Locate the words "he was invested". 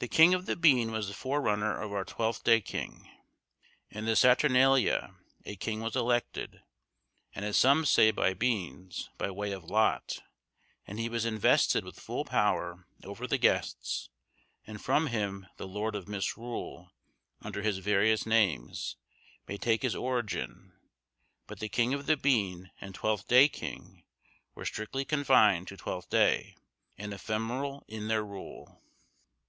11.00-11.84